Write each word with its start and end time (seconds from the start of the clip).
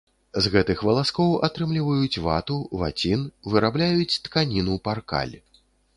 З 0.43 0.51
гэтых 0.53 0.79
валаскоў 0.87 1.35
атрымліваюць 1.47 2.21
вату, 2.27 2.57
вацін, 2.85 3.27
вырабляюць 3.53 4.19
тканіну 4.29 4.79
паркаль. 4.89 5.37